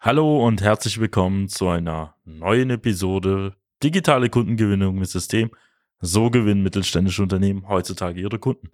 Hallo 0.00 0.46
und 0.46 0.62
herzlich 0.62 1.00
willkommen 1.00 1.48
zu 1.48 1.66
einer 1.66 2.14
neuen 2.24 2.70
Episode 2.70 3.56
Digitale 3.82 4.30
Kundengewinnung 4.30 4.96
mit 4.96 5.08
System. 5.08 5.50
So 5.98 6.30
gewinnen 6.30 6.62
mittelständische 6.62 7.20
Unternehmen 7.20 7.66
heutzutage 7.66 8.20
ihre 8.20 8.38
Kunden. 8.38 8.70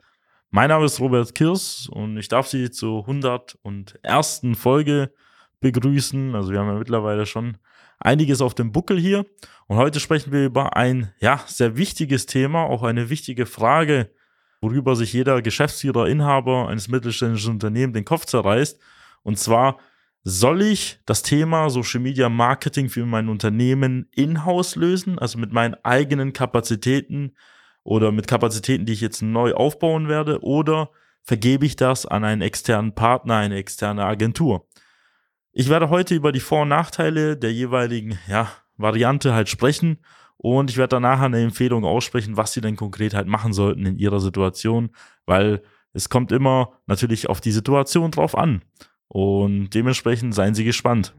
Mein 0.50 0.68
Name 0.68 0.84
ist 0.84 1.00
Robert 1.00 1.34
Kirs 1.34 1.88
und 1.90 2.18
ich 2.18 2.28
darf 2.28 2.48
Sie 2.48 2.70
zur 2.70 3.08
101. 3.08 4.42
Folge 4.52 5.14
begrüßen. 5.60 6.34
Also 6.34 6.52
wir 6.52 6.58
haben 6.58 6.68
ja 6.68 6.74
mittlerweile 6.74 7.24
schon 7.24 7.56
einiges 7.98 8.42
auf 8.42 8.54
dem 8.54 8.70
Buckel 8.70 9.00
hier. 9.00 9.24
Und 9.66 9.78
heute 9.78 10.00
sprechen 10.00 10.30
wir 10.30 10.44
über 10.44 10.76
ein 10.76 11.14
ja, 11.20 11.42
sehr 11.46 11.78
wichtiges 11.78 12.26
Thema, 12.26 12.64
auch 12.64 12.82
eine 12.82 13.08
wichtige 13.08 13.46
Frage, 13.46 14.10
worüber 14.60 14.94
sich 14.94 15.14
jeder 15.14 15.40
Geschäftsführer, 15.40 16.06
Inhaber 16.06 16.68
eines 16.68 16.88
mittelständischen 16.88 17.52
Unternehmens 17.52 17.94
den 17.94 18.04
Kopf 18.04 18.26
zerreißt. 18.26 18.78
Und 19.22 19.38
zwar, 19.38 19.78
soll 20.24 20.62
ich 20.62 20.98
das 21.04 21.22
Thema 21.22 21.68
Social 21.68 22.00
Media 22.00 22.30
Marketing 22.30 22.88
für 22.88 23.04
mein 23.04 23.28
Unternehmen 23.28 24.08
in-house 24.10 24.74
lösen, 24.74 25.18
also 25.18 25.38
mit 25.38 25.52
meinen 25.52 25.76
eigenen 25.84 26.32
Kapazitäten 26.32 27.36
oder 27.82 28.10
mit 28.10 28.26
Kapazitäten, 28.26 28.86
die 28.86 28.94
ich 28.94 29.02
jetzt 29.02 29.20
neu 29.20 29.52
aufbauen 29.52 30.08
werde, 30.08 30.42
oder 30.42 30.90
vergebe 31.22 31.66
ich 31.66 31.76
das 31.76 32.06
an 32.06 32.24
einen 32.24 32.40
externen 32.40 32.94
Partner, 32.94 33.36
eine 33.36 33.56
externe 33.56 34.06
Agentur? 34.06 34.66
Ich 35.52 35.68
werde 35.68 35.90
heute 35.90 36.14
über 36.14 36.32
die 36.32 36.40
Vor- 36.40 36.62
und 36.62 36.68
Nachteile 36.68 37.36
der 37.36 37.52
jeweiligen 37.52 38.18
ja, 38.26 38.50
Variante 38.78 39.34
halt 39.34 39.50
sprechen 39.50 39.98
und 40.38 40.70
ich 40.70 40.78
werde 40.78 40.96
danach 40.96 41.20
eine 41.20 41.42
Empfehlung 41.42 41.84
aussprechen, 41.84 42.38
was 42.38 42.54
Sie 42.54 42.62
denn 42.62 42.76
konkret 42.76 43.12
halt 43.12 43.28
machen 43.28 43.52
sollten 43.52 43.84
in 43.84 43.98
Ihrer 43.98 44.20
Situation, 44.20 44.90
weil 45.26 45.62
es 45.92 46.08
kommt 46.08 46.32
immer 46.32 46.72
natürlich 46.86 47.28
auf 47.28 47.42
die 47.42 47.52
Situation 47.52 48.10
drauf 48.10 48.36
an. 48.36 48.62
Und 49.14 49.70
dementsprechend 49.70 50.34
seien 50.34 50.56
Sie 50.56 50.64
gespannt. 50.64 51.14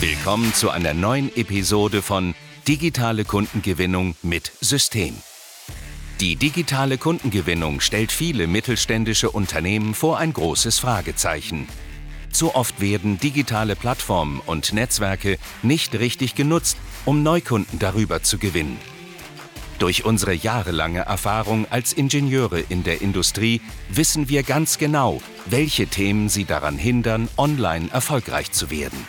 Willkommen 0.00 0.52
zu 0.54 0.70
einer 0.70 0.92
neuen 0.92 1.30
Episode 1.36 2.02
von 2.02 2.34
Digitale 2.66 3.24
Kundengewinnung 3.24 4.16
mit 4.22 4.50
System. 4.60 5.14
Die 6.18 6.34
digitale 6.34 6.98
Kundengewinnung 6.98 7.80
stellt 7.80 8.10
viele 8.10 8.48
mittelständische 8.48 9.30
Unternehmen 9.30 9.94
vor 9.94 10.18
ein 10.18 10.32
großes 10.32 10.80
Fragezeichen. 10.80 11.68
Zu 12.32 12.56
oft 12.56 12.80
werden 12.80 13.20
digitale 13.20 13.76
Plattformen 13.76 14.40
und 14.44 14.72
Netzwerke 14.72 15.38
nicht 15.62 15.94
richtig 15.94 16.34
genutzt, 16.34 16.76
um 17.04 17.22
Neukunden 17.22 17.78
darüber 17.78 18.20
zu 18.24 18.38
gewinnen. 18.38 18.78
Durch 19.78 20.04
unsere 20.04 20.34
jahrelange 20.34 21.00
Erfahrung 21.00 21.66
als 21.70 21.92
Ingenieure 21.92 22.58
in 22.58 22.82
der 22.82 23.00
Industrie 23.00 23.60
wissen 23.88 24.28
wir 24.28 24.42
ganz 24.42 24.78
genau, 24.78 25.22
welche 25.46 25.86
Themen 25.86 26.28
sie 26.28 26.44
daran 26.44 26.76
hindern, 26.76 27.28
online 27.36 27.88
erfolgreich 27.92 28.50
zu 28.50 28.70
werden. 28.70 29.06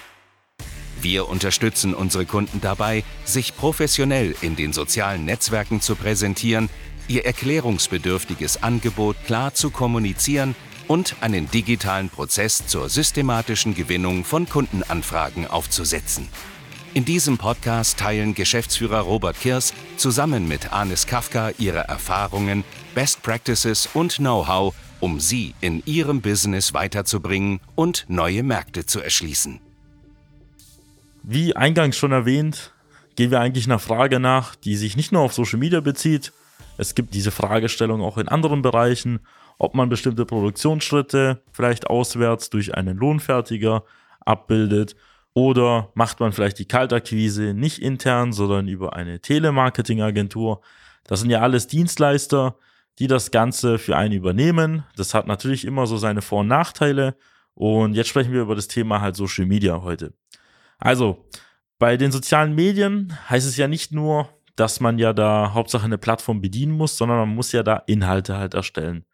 Wir 1.02 1.28
unterstützen 1.28 1.95
unsere 1.95 2.25
Kunden 2.25 2.62
dabei, 2.62 3.03
sich 3.25 3.56
professionell 3.56 4.36
in 4.42 4.56
den 4.56 4.72
sozialen 4.72 5.25
Netzwerken 5.25 5.81
zu 5.81 5.95
präsentieren, 5.95 6.70
ihr 7.08 7.25
erklärungsbedürftiges 7.25 8.62
Angebot 8.62 9.16
klar 9.25 9.56
zu 9.56 9.72
kommunizieren 9.72 10.56
und 10.88 11.16
einen 11.22 11.50
digitalen 11.50 12.09
Prozess 12.09 12.67
zur 12.67 12.90
systematischen 12.90 13.73
Gewinnung 13.73 14.23
von 14.23 14.47
Kundenanfragen 14.47 15.47
aufzusetzen. 15.47 16.28
In 16.95 17.06
diesem 17.06 17.38
Podcast 17.38 18.00
teilen 18.00 18.34
Geschäftsführer 18.34 19.02
Robert 19.02 19.40
Kirs 19.40 19.76
zusammen 19.95 20.48
mit 20.48 20.73
Anis 20.73 21.06
Kafka 21.06 21.52
ihre 21.59 21.88
Erfahrungen, 21.88 22.64
Best 22.96 23.22
Practices 23.22 23.88
und 23.94 24.16
Know-how, 24.16 24.73
um 25.00 25.20
sie 25.20 25.54
in 25.62 25.84
ihrem 25.86 26.22
Business 26.22 26.73
weiterzubringen 26.73 27.59
und 27.76 28.06
neue 28.08 28.42
Märkte 28.42 28.88
zu 28.88 29.02
erschließen. 29.02 29.62
Wie 31.22 31.56
eingangs 31.56 31.96
schon 31.96 32.12
erwähnt, 32.12 32.74
gehen 33.16 33.30
wir 33.30 33.40
eigentlich 33.40 33.68
einer 33.68 33.78
Frage 33.78 34.19
nach, 34.19 34.56
die 34.56 34.75
sich 34.75 34.97
nicht 34.97 35.12
nur 35.12 35.22
auf 35.22 35.34
Social 35.34 35.59
Media 35.59 35.81
bezieht. 35.81 36.34
Es 36.80 36.96
gibt 36.96 37.13
diese 37.13 37.30
Fragestellung 37.30 38.02
auch 38.02 38.18
in 38.18 38.28
anderen 38.28 38.63
Bereichen, 38.63 39.19
ob 39.59 39.75
man 39.75 39.90
bestimmte 39.90 40.25
Produktionsschritte 40.25 41.44
vielleicht 41.52 41.86
auswärts 41.88 42.50
durch 42.50 42.74
einen 42.74 42.97
Lohnfertiger 42.97 43.84
abbildet 44.25 44.96
oder 45.34 45.91
macht 45.94 46.19
man 46.19 46.31
vielleicht 46.31 46.59
die 46.59 46.67
Kaltakquise 46.67 47.53
nicht 47.53 47.79
intern, 47.79 48.34
sondern 48.34 48.67
über 48.67 48.94
eine 48.94 49.19
Telemarketingagentur? 49.22 50.62
Das 51.06 51.22
sind 51.22 51.29
ja 51.29 51.41
alles 51.41 51.67
Dienstleister, 51.67 52.57
die 53.00 53.07
das 53.07 53.31
Ganze 53.31 53.79
für 53.79 53.95
einen 53.95 54.13
übernehmen. 54.13 54.84
Das 54.95 55.13
hat 55.13 55.28
natürlich 55.28 55.66
immer 55.66 55.88
so 55.88 55.97
seine 55.97 56.22
Vor- 56.22 56.41
und 56.41 56.47
Nachteile. 56.47 57.16
Und 57.53 57.94
jetzt 57.94 58.07
sprechen 58.07 58.34
wir 58.34 58.41
über 58.41 58.56
das 58.56 58.68
Thema 58.68 59.01
halt 59.01 59.16
Social 59.16 59.45
Media 59.45 59.81
heute. 59.81 60.13
Also, 60.78 61.25
bei 61.78 61.97
den 61.97 62.12
sozialen 62.12 62.56
Medien 62.56 63.18
heißt 63.29 63.47
es 63.47 63.57
ja 63.57 63.68
nicht 63.68 63.91
nur, 63.91 64.29
dass 64.56 64.81
man 64.81 65.00
ja 65.00 65.13
da 65.13 65.53
Hauptsache 65.53 65.85
eine 65.85 65.97
Plattform 65.97 66.41
bedienen 66.41 66.73
muss, 66.73 66.97
sondern 66.97 67.18
man 67.19 67.29
muss 67.29 67.53
ja 67.53 67.63
da 67.63 67.84
Inhalte 67.88 68.38
halt 68.38 68.53
erstellen. 68.53 69.06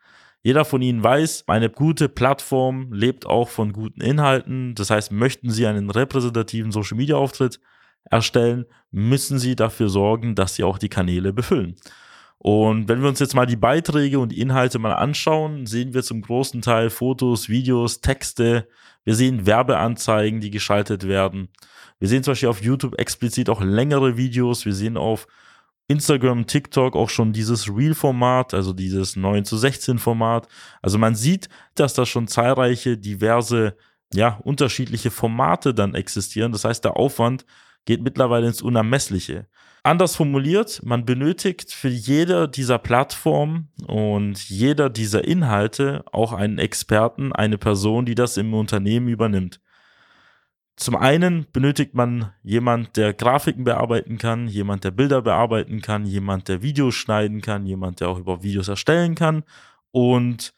Jeder 0.46 0.64
von 0.64 0.80
Ihnen 0.84 1.04
weiß, 1.04 1.46
eine 1.48 1.72
gute 1.72 2.08
Plattform 2.08 2.94
lebt 2.94 3.26
auch 3.26 3.50
von 3.50 3.74
guten 3.74 4.00
Inhalten. 4.00 4.76
Das 4.76 4.92
heißt, 4.92 5.12
möchten 5.12 5.50
Sie 5.50 5.66
einen 5.66 5.90
repräsentativen 5.90 6.72
Social 6.72 6.98
Media 6.98 7.16
Auftritt 7.16 7.60
erstellen, 8.12 8.66
müssen 8.92 9.40
Sie 9.40 9.56
dafür 9.56 9.90
sorgen, 9.90 10.36
dass 10.36 10.54
Sie 10.54 10.64
auch 10.64 10.78
die 10.78 10.88
Kanäle 10.88 11.34
befüllen. 11.34 11.78
Und 12.38 12.88
wenn 12.88 13.02
wir 13.02 13.10
uns 13.10 13.18
jetzt 13.18 13.34
mal 13.34 13.48
die 13.48 13.56
Beiträge 13.56 14.20
und 14.20 14.32
Inhalte 14.32 14.78
mal 14.78 14.94
anschauen, 14.94 15.66
sehen 15.66 15.96
wir 15.96 16.04
zum 16.04 16.22
großen 16.22 16.62
Teil 16.62 16.92
Fotos, 16.92 17.50
Videos, 17.50 18.02
Texte. 18.02 18.68
Wir 19.04 19.16
sehen 19.16 19.48
Werbeanzeigen, 19.48 20.42
die 20.42 20.52
geschaltet 20.52 21.08
werden. 21.08 21.50
Wir 21.98 22.08
sehen 22.08 22.22
zum 22.22 22.34
Beispiel 22.34 22.50
auf 22.50 22.62
YouTube 22.62 23.00
explizit 23.00 23.50
auch 23.50 23.62
längere 23.62 24.16
Videos. 24.16 24.64
Wir 24.64 24.76
sehen 24.76 24.96
auf 24.96 25.26
Instagram, 25.88 26.48
TikTok 26.48 26.96
auch 26.96 27.10
schon 27.10 27.32
dieses 27.32 27.70
Real-Format, 27.70 28.54
also 28.54 28.74
dieses 28.74 29.16
9 29.16 29.46
zu 29.46 29.58
16 29.58 30.00
Format. 30.00 30.48
Also 30.82 30.98
man 30.98 31.16
sieht, 31.16 31.48
dass 31.76 31.94
da 31.94 32.06
schon 32.06 32.28
zahlreiche 32.28 32.98
diverse, 32.98 33.76
ja, 34.14 34.40
unterschiedliche 34.44 35.12
Formate 35.12 35.74
dann 35.74 35.94
existieren. 35.94 36.52
Das 36.52 36.66
heißt, 36.66 36.84
der 36.84 36.98
Aufwand 36.98 37.46
geht 37.86 38.02
mittlerweile 38.02 38.48
ins 38.48 38.62
Unermessliche. 38.62 39.48
Anders 39.84 40.16
formuliert, 40.16 40.82
man 40.84 41.06
benötigt 41.06 41.72
für 41.72 41.90
jede 41.90 42.50
dieser 42.50 42.80
Plattformen 42.80 43.70
und 43.86 44.50
jeder 44.50 44.90
dieser 44.90 45.24
Inhalte 45.24 46.04
auch 46.12 46.34
einen 46.34 46.58
Experten, 46.58 47.32
eine 47.34 47.60
Person, 47.60 48.08
die 48.08 48.16
das 48.16 48.38
im 48.38 48.56
Unternehmen 48.56 49.08
übernimmt. 49.08 49.62
Zum 50.78 50.98
einen 50.98 51.46
benötigt 51.54 51.94
man 51.94 52.34
jemand, 52.44 52.98
der 52.98 53.14
Grafiken 53.14 53.64
bearbeiten 53.64 54.18
kann, 54.18 54.48
jemand, 54.48 54.84
der 54.84 54.92
Bilder 54.92 55.22
bearbeiten 55.22 55.82
kann, 55.82 56.06
jemand, 56.06 56.50
der 56.50 56.62
Videos 56.62 56.96
schneiden 56.96 57.42
kann, 57.42 57.66
jemand, 57.66 58.02
der 58.02 58.10
auch 58.10 58.20
über 58.20 58.44
Videos 58.44 58.68
erstellen 58.68 59.16
kann 59.16 59.44
und 59.92 60.54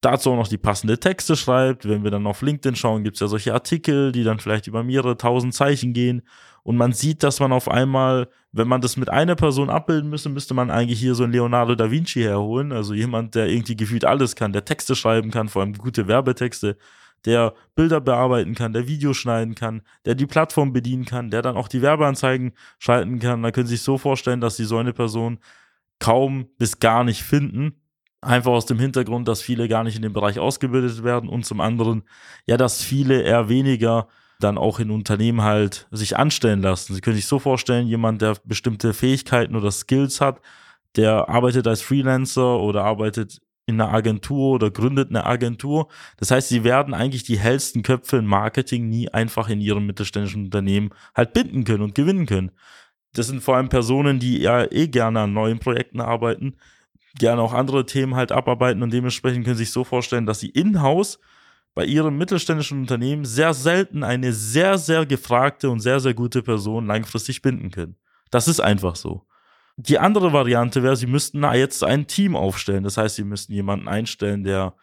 dazu 0.00 0.30
auch 0.30 0.36
noch 0.36 0.48
die 0.48 0.58
passende 0.58 0.98
Texte 0.98 1.36
schreibt. 1.36 1.86
Wenn 1.86 2.02
wir 2.02 2.10
dann 2.10 2.26
auf 2.26 2.40
LinkedIn 2.40 2.76
schauen, 2.76 3.04
gibt 3.04 3.16
es 3.16 3.20
ja 3.20 3.26
solche 3.26 3.52
Artikel, 3.52 4.12
die 4.12 4.24
dann 4.24 4.38
vielleicht 4.38 4.66
über 4.66 4.82
mehrere 4.82 5.16
tausend 5.16 5.54
Zeichen 5.54 5.92
gehen. 5.92 6.22
Und 6.62 6.76
man 6.76 6.92
sieht, 6.92 7.22
dass 7.22 7.40
man 7.40 7.52
auf 7.52 7.68
einmal, 7.68 8.28
wenn 8.52 8.68
man 8.68 8.80
das 8.80 8.96
mit 8.96 9.08
einer 9.08 9.36
Person 9.36 9.70
abbilden 9.70 10.10
müsste, 10.10 10.28
müsste 10.28 10.54
man 10.54 10.70
eigentlich 10.70 11.00
hier 11.00 11.14
so 11.14 11.24
einen 11.24 11.32
Leonardo 11.32 11.74
da 11.74 11.90
Vinci 11.90 12.22
herholen. 12.22 12.72
Also 12.72 12.94
jemand, 12.94 13.34
der 13.34 13.48
irgendwie 13.48 13.76
gefühlt 13.76 14.04
alles 14.04 14.36
kann, 14.36 14.52
der 14.52 14.64
Texte 14.64 14.94
schreiben 14.94 15.30
kann, 15.30 15.48
vor 15.48 15.62
allem 15.62 15.74
gute 15.74 16.08
Werbetexte, 16.08 16.76
der 17.24 17.54
Bilder 17.74 18.00
bearbeiten 18.00 18.54
kann, 18.54 18.72
der 18.72 18.86
Videos 18.86 19.16
schneiden 19.16 19.54
kann, 19.54 19.82
der 20.04 20.14
die 20.14 20.26
Plattform 20.26 20.72
bedienen 20.72 21.04
kann, 21.04 21.30
der 21.30 21.42
dann 21.42 21.56
auch 21.56 21.68
die 21.68 21.82
Werbeanzeigen 21.82 22.52
schalten 22.78 23.18
kann. 23.18 23.42
Da 23.42 23.50
können 23.50 23.66
Sie 23.66 23.76
sich 23.76 23.84
so 23.84 23.98
vorstellen, 23.98 24.40
dass 24.40 24.56
Sie 24.56 24.64
so 24.64 24.78
eine 24.78 24.92
Person 24.92 25.38
kaum 25.98 26.48
bis 26.58 26.78
gar 26.80 27.04
nicht 27.04 27.22
finden. 27.22 27.80
Einfach 28.20 28.52
aus 28.52 28.66
dem 28.66 28.78
Hintergrund, 28.78 29.28
dass 29.28 29.42
viele 29.42 29.68
gar 29.68 29.84
nicht 29.84 29.96
in 29.96 30.02
dem 30.02 30.12
Bereich 30.12 30.38
ausgebildet 30.38 31.04
werden 31.04 31.28
und 31.28 31.44
zum 31.46 31.60
anderen, 31.60 32.02
ja, 32.46 32.56
dass 32.56 32.82
viele 32.82 33.22
eher 33.22 33.48
weniger 33.48 34.08
dann 34.40 34.58
auch 34.58 34.78
in 34.78 34.90
Unternehmen 34.90 35.42
halt 35.42 35.86
sich 35.90 36.16
anstellen 36.16 36.62
lassen. 36.62 36.94
Sie 36.94 37.00
können 37.00 37.16
sich 37.16 37.26
so 37.26 37.38
vorstellen, 37.38 37.86
jemand, 37.86 38.22
der 38.22 38.36
bestimmte 38.44 38.94
Fähigkeiten 38.94 39.56
oder 39.56 39.70
Skills 39.70 40.20
hat, 40.20 40.40
der 40.96 41.28
arbeitet 41.28 41.66
als 41.66 41.82
Freelancer 41.82 42.58
oder 42.60 42.84
arbeitet 42.84 43.40
in 43.68 43.80
einer 43.80 43.92
Agentur 43.92 44.54
oder 44.54 44.70
gründet 44.70 45.10
eine 45.10 45.26
Agentur. 45.26 45.88
Das 46.16 46.30
heißt, 46.30 46.48
sie 46.48 46.64
werden 46.64 46.94
eigentlich 46.94 47.22
die 47.22 47.38
hellsten 47.38 47.82
Köpfe 47.82 48.16
im 48.16 48.24
Marketing 48.24 48.88
nie 48.88 49.10
einfach 49.10 49.50
in 49.50 49.60
ihrem 49.60 49.86
mittelständischen 49.86 50.46
Unternehmen 50.46 50.90
halt 51.14 51.34
binden 51.34 51.64
können 51.64 51.82
und 51.82 51.94
gewinnen 51.94 52.24
können. 52.24 52.50
Das 53.12 53.26
sind 53.26 53.42
vor 53.42 53.56
allem 53.56 53.68
Personen, 53.68 54.18
die 54.18 54.38
ja 54.38 54.64
eh 54.72 54.88
gerne 54.88 55.20
an 55.20 55.34
neuen 55.34 55.58
Projekten 55.58 56.00
arbeiten, 56.00 56.56
gerne 57.18 57.42
auch 57.42 57.52
andere 57.52 57.84
Themen 57.84 58.16
halt 58.16 58.32
abarbeiten 58.32 58.82
und 58.82 58.92
dementsprechend 58.92 59.44
können 59.44 59.56
Sie 59.56 59.64
sich 59.64 59.72
so 59.72 59.84
vorstellen, 59.84 60.24
dass 60.24 60.40
sie 60.40 60.48
in-house 60.48 61.18
bei 61.74 61.84
ihrem 61.84 62.16
mittelständischen 62.16 62.80
Unternehmen 62.80 63.26
sehr 63.26 63.52
selten 63.52 64.02
eine 64.02 64.32
sehr, 64.32 64.78
sehr 64.78 65.04
gefragte 65.04 65.68
und 65.68 65.80
sehr, 65.80 66.00
sehr 66.00 66.14
gute 66.14 66.42
Person 66.42 66.86
langfristig 66.86 67.42
binden 67.42 67.70
können. 67.70 67.96
Das 68.30 68.48
ist 68.48 68.60
einfach 68.60 68.96
so. 68.96 69.27
Die 69.78 70.00
andere 70.00 70.32
Variante 70.32 70.82
wäre, 70.82 70.96
sie 70.96 71.06
müssten 71.06 71.44
jetzt 71.54 71.84
ein 71.84 72.08
Team 72.08 72.34
aufstellen. 72.34 72.82
Das 72.82 72.96
heißt, 72.96 73.14
sie 73.14 73.22
müssten 73.22 73.52
jemanden 73.52 73.86
einstellen, 73.86 74.42
der 74.42 74.74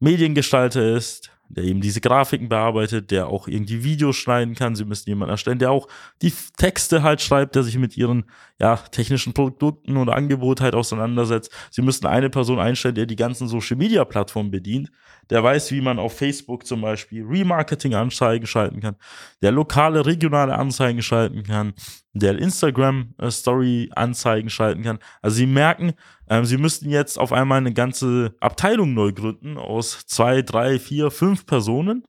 Mediengestalter 0.00 0.96
ist, 0.96 1.30
der 1.50 1.64
eben 1.64 1.80
diese 1.80 2.00
Grafiken 2.00 2.48
bearbeitet, 2.48 3.10
der 3.10 3.26
auch 3.26 3.48
irgendwie 3.48 3.82
Videos 3.82 4.16
schneiden 4.16 4.54
kann. 4.54 4.76
Sie 4.76 4.84
müssen 4.84 5.08
jemanden 5.08 5.32
erstellen, 5.32 5.58
der 5.58 5.72
auch 5.72 5.88
die 6.22 6.32
Texte 6.56 7.02
halt 7.02 7.20
schreibt, 7.20 7.56
der 7.56 7.64
sich 7.64 7.76
mit 7.76 7.96
ihren 7.96 8.24
ja, 8.60 8.76
technischen 8.76 9.32
Produkten 9.32 9.96
oder 9.96 10.14
Angeboten 10.14 10.62
halt 10.62 10.76
auseinandersetzt. 10.76 11.52
Sie 11.70 11.82
müssen 11.82 12.06
eine 12.06 12.30
Person 12.30 12.60
einstellen, 12.60 12.94
der 12.94 13.06
die 13.06 13.16
ganzen 13.16 13.48
Social 13.48 13.76
Media 13.76 14.04
Plattformen 14.04 14.52
bedient, 14.52 14.92
der 15.28 15.42
weiß, 15.42 15.72
wie 15.72 15.80
man 15.80 15.98
auf 15.98 16.16
Facebook 16.16 16.64
zum 16.66 16.82
Beispiel 16.82 17.24
Remarketing-Anzeigen 17.24 18.46
schalten 18.46 18.78
kann, 18.80 18.94
der 19.42 19.50
lokale, 19.50 20.06
regionale 20.06 20.56
Anzeigen 20.56 21.02
schalten 21.02 21.42
kann, 21.42 21.74
der 22.12 22.38
Instagram-Story-Anzeigen 22.38 24.50
schalten 24.50 24.82
kann. 24.82 24.98
Also 25.22 25.36
sie 25.36 25.46
merken, 25.46 25.94
ähm, 26.30 26.44
sie 26.44 26.56
müssten 26.56 26.88
jetzt 26.88 27.18
auf 27.18 27.32
einmal 27.32 27.58
eine 27.58 27.74
ganze 27.74 28.36
Abteilung 28.38 28.94
neu 28.94 29.12
gründen 29.12 29.58
aus 29.58 30.06
zwei, 30.06 30.42
drei, 30.42 30.78
vier, 30.78 31.10
fünf 31.10 31.44
Personen. 31.44 32.04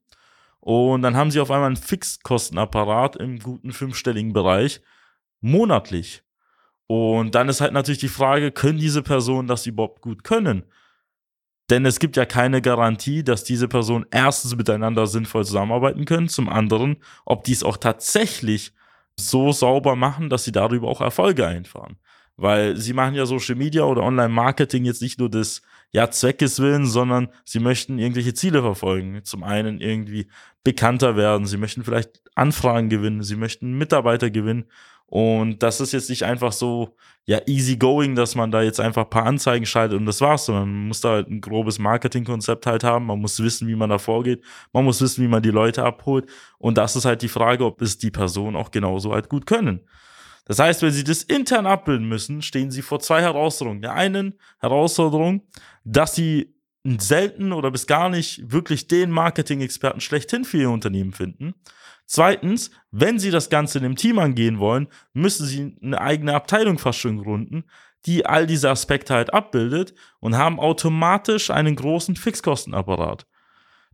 Und 0.59 1.01
dann 1.01 1.15
haben 1.17 1.31
sie 1.31 1.39
auf 1.39 1.49
einmal 1.49 1.67
einen 1.67 1.75
Fixkostenapparat 1.75 3.15
im 3.15 3.39
guten 3.39 3.71
fünfstelligen 3.73 4.31
Bereich 4.31 4.81
monatlich. 5.41 6.21
Und 6.85 7.33
dann 7.33 7.49
ist 7.49 7.61
halt 7.61 7.73
natürlich 7.73 7.99
die 7.99 8.09
Frage, 8.09 8.51
können 8.51 8.77
diese 8.77 9.01
Personen 9.01 9.47
das 9.47 9.65
überhaupt 9.65 10.01
gut 10.01 10.23
können? 10.23 10.65
Denn 11.71 11.85
es 11.85 11.99
gibt 11.99 12.15
ja 12.15 12.25
keine 12.25 12.61
Garantie, 12.61 13.23
dass 13.23 13.43
diese 13.43 13.67
Personen 13.67 14.05
erstens 14.11 14.55
miteinander 14.55 15.07
sinnvoll 15.07 15.45
zusammenarbeiten 15.45 16.05
können, 16.05 16.27
zum 16.29 16.47
anderen, 16.47 16.97
ob 17.25 17.43
die 17.43 17.53
es 17.53 17.63
auch 17.63 17.77
tatsächlich 17.77 18.73
so 19.15 19.51
sauber 19.51 19.95
machen, 19.95 20.29
dass 20.29 20.43
sie 20.43 20.51
darüber 20.51 20.89
auch 20.89 21.01
Erfolge 21.01 21.47
einfahren. 21.47 21.97
Weil 22.41 22.75
sie 22.77 22.93
machen 22.93 23.15
ja 23.15 23.25
Social 23.25 23.55
Media 23.55 23.83
oder 23.83 24.03
Online-Marketing 24.03 24.83
jetzt 24.85 25.01
nicht 25.01 25.19
nur 25.19 25.29
des 25.29 25.61
ja, 25.91 26.09
Zweckes 26.09 26.59
willen, 26.59 26.85
sondern 26.85 27.29
sie 27.45 27.59
möchten 27.59 27.99
irgendwelche 27.99 28.33
Ziele 28.33 28.61
verfolgen. 28.61 29.21
Zum 29.23 29.43
einen 29.43 29.79
irgendwie 29.79 30.27
bekannter 30.63 31.15
werden, 31.15 31.45
sie 31.45 31.57
möchten 31.57 31.83
vielleicht 31.83 32.21
Anfragen 32.35 32.89
gewinnen, 32.89 33.23
sie 33.23 33.35
möchten 33.35 33.77
Mitarbeiter 33.77 34.29
gewinnen 34.29 34.65
und 35.11 35.61
das 35.61 35.81
ist 35.81 35.91
jetzt 35.91 36.09
nicht 36.09 36.23
einfach 36.23 36.53
so, 36.53 36.95
ja, 37.25 37.41
easy 37.45 37.75
going, 37.75 38.15
dass 38.15 38.33
man 38.35 38.49
da 38.49 38.61
jetzt 38.61 38.79
einfach 38.79 39.03
ein 39.03 39.09
paar 39.09 39.25
Anzeigen 39.25 39.65
schaltet 39.65 39.99
und 39.99 40.05
das 40.05 40.21
war's, 40.21 40.45
sondern 40.45 40.71
man 40.71 40.87
muss 40.87 41.01
da 41.01 41.09
halt 41.09 41.29
ein 41.29 41.41
grobes 41.41 41.79
Marketingkonzept 41.79 42.65
halt 42.65 42.85
haben. 42.85 43.07
Man 43.07 43.19
muss 43.19 43.37
wissen, 43.43 43.67
wie 43.67 43.75
man 43.75 43.89
da 43.89 43.97
vorgeht. 43.97 44.41
Man 44.71 44.85
muss 44.85 45.01
wissen, 45.01 45.21
wie 45.21 45.27
man 45.27 45.43
die 45.43 45.49
Leute 45.49 45.83
abholt. 45.83 46.29
Und 46.59 46.77
das 46.77 46.95
ist 46.95 47.03
halt 47.03 47.23
die 47.23 47.27
Frage, 47.27 47.65
ob 47.65 47.81
es 47.81 47.97
die 47.97 48.09
Personen 48.09 48.55
auch 48.55 48.71
genauso 48.71 49.11
halt 49.11 49.27
gut 49.27 49.45
können. 49.45 49.81
Das 50.51 50.59
heißt, 50.59 50.81
wenn 50.81 50.91
sie 50.91 51.05
das 51.05 51.23
intern 51.23 51.65
abbilden 51.65 52.09
müssen, 52.09 52.41
stehen 52.41 52.71
sie 52.71 52.81
vor 52.81 52.99
zwei 52.99 53.21
Herausforderungen. 53.21 53.81
Der 53.81 53.93
einen 53.93 54.33
Herausforderung, 54.59 55.47
dass 55.85 56.13
sie 56.13 56.53
selten 56.83 57.53
oder 57.53 57.71
bis 57.71 57.87
gar 57.87 58.09
nicht 58.09 58.51
wirklich 58.51 58.89
den 58.89 59.11
Marketing-Experten 59.11 60.01
schlechthin 60.01 60.43
für 60.43 60.57
ihr 60.57 60.69
Unternehmen 60.69 61.13
finden. 61.13 61.53
Zweitens, 62.05 62.69
wenn 62.91 63.17
Sie 63.17 63.31
das 63.31 63.49
Ganze 63.49 63.77
in 63.77 63.85
einem 63.85 63.95
Team 63.95 64.19
angehen 64.19 64.59
wollen, 64.59 64.89
müssen 65.13 65.45
Sie 65.45 65.77
eine 65.81 66.01
eigene 66.01 66.33
Abteilung 66.33 66.79
fast 66.79 66.99
schon 66.99 67.23
gründen, 67.23 67.63
die 68.05 68.25
all 68.25 68.45
diese 68.45 68.69
Aspekte 68.69 69.13
halt 69.13 69.33
abbildet 69.33 69.93
und 70.19 70.37
haben 70.37 70.59
automatisch 70.59 71.49
einen 71.49 71.77
großen 71.77 72.17
Fixkostenapparat. 72.17 73.25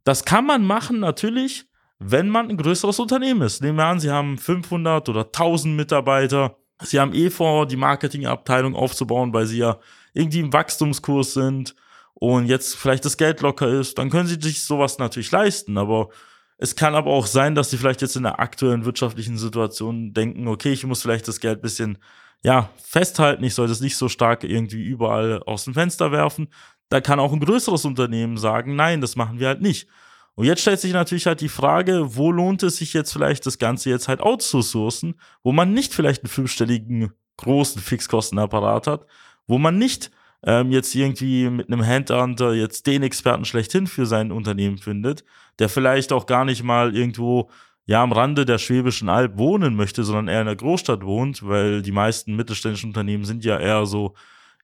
Das 0.03 0.25
kann 0.25 0.47
man 0.47 0.63
machen 0.63 0.99
natürlich, 0.99 1.66
wenn 1.99 2.29
man 2.29 2.49
ein 2.49 2.57
größeres 2.57 2.99
Unternehmen 2.99 3.41
ist. 3.41 3.61
Nehmen 3.61 3.77
wir 3.77 3.85
an, 3.85 3.99
Sie 3.99 4.11
haben 4.11 4.37
500 4.37 5.09
oder 5.09 5.25
1000 5.25 5.75
Mitarbeiter. 5.75 6.57
Sie 6.83 6.99
haben 6.99 7.13
eh 7.13 7.29
vor, 7.29 7.65
die 7.65 7.75
Marketingabteilung 7.75 8.75
aufzubauen, 8.75 9.33
weil 9.33 9.47
Sie 9.47 9.57
ja 9.57 9.79
irgendwie 10.13 10.41
im 10.41 10.53
Wachstumskurs 10.53 11.33
sind 11.33 11.75
und 12.13 12.45
jetzt 12.45 12.75
vielleicht 12.75 13.05
das 13.05 13.17
Geld 13.17 13.41
locker 13.41 13.67
ist. 13.67 13.97
Dann 13.97 14.09
können 14.09 14.27
Sie 14.27 14.39
sich 14.39 14.63
sowas 14.63 14.99
natürlich 14.99 15.31
leisten, 15.31 15.77
aber 15.77 16.09
es 16.57 16.75
kann 16.75 16.95
aber 16.95 17.11
auch 17.11 17.27
sein, 17.27 17.53
dass 17.53 17.69
sie 17.69 17.77
vielleicht 17.77 18.01
jetzt 18.01 18.15
in 18.15 18.23
der 18.23 18.39
aktuellen 18.39 18.83
wirtschaftlichen 18.83 19.37
Situation 19.37 20.13
denken, 20.13 20.47
okay, 20.47 20.73
ich 20.73 20.85
muss 20.85 21.03
vielleicht 21.03 21.27
das 21.27 21.39
Geld 21.39 21.61
bisschen 21.61 21.99
ja, 22.43 22.69
festhalten, 22.83 23.43
ich 23.43 23.53
sollte 23.53 23.73
es 23.73 23.81
nicht 23.81 23.97
so 23.97 24.09
stark 24.09 24.43
irgendwie 24.43 24.83
überall 24.83 25.41
aus 25.43 25.65
dem 25.65 25.73
Fenster 25.73 26.11
werfen. 26.11 26.49
Da 26.89 27.01
kann 27.01 27.19
auch 27.19 27.33
ein 27.33 27.39
größeres 27.39 27.85
Unternehmen 27.85 28.37
sagen, 28.37 28.75
nein, 28.75 29.01
das 29.01 29.15
machen 29.15 29.39
wir 29.39 29.47
halt 29.47 29.61
nicht. 29.61 29.87
Und 30.37 30.45
jetzt 30.45 30.61
stellt 30.61 30.79
sich 30.79 30.93
natürlich 30.93 31.25
halt 31.25 31.41
die 31.41 31.49
Frage, 31.49 32.15
wo 32.15 32.31
lohnt 32.31 32.61
es 32.61 32.77
sich 32.77 32.93
jetzt 32.93 33.11
vielleicht 33.11 33.47
das 33.47 33.57
Ganze 33.57 33.89
jetzt 33.89 34.07
halt 34.07 34.21
outzusourcen, 34.21 35.15
wo 35.41 35.51
man 35.51 35.73
nicht 35.73 35.95
vielleicht 35.95 36.23
einen 36.23 36.29
fünfstelligen 36.29 37.11
großen 37.37 37.81
Fixkostenapparat 37.81 38.85
hat, 38.85 39.07
wo 39.47 39.57
man 39.57 39.79
nicht 39.79 40.11
ähm, 40.43 40.69
jetzt 40.71 40.93
irgendwie 40.93 41.49
mit 41.49 41.71
einem 41.71 41.83
Handhunter 41.83 42.53
jetzt 42.53 42.85
den 42.85 43.01
Experten 43.01 43.45
schlechthin 43.45 43.87
für 43.87 44.05
sein 44.05 44.31
Unternehmen 44.31 44.77
findet, 44.77 45.25
der 45.57 45.69
vielleicht 45.69 46.13
auch 46.13 46.27
gar 46.27 46.45
nicht 46.45 46.61
mal 46.61 46.95
irgendwo 46.95 47.49
ja 47.87 48.03
am 48.03 48.11
Rande 48.11 48.45
der 48.45 48.59
Schwäbischen 48.59 49.09
Alb 49.09 49.39
wohnen 49.39 49.75
möchte, 49.75 50.03
sondern 50.03 50.27
eher 50.27 50.41
in 50.41 50.45
der 50.45 50.55
Großstadt 50.55 51.03
wohnt, 51.03 51.47
weil 51.47 51.81
die 51.81 51.91
meisten 51.91 52.35
mittelständischen 52.35 52.91
Unternehmen 52.91 53.25
sind 53.25 53.43
ja 53.43 53.57
eher 53.57 53.87
so 53.87 54.13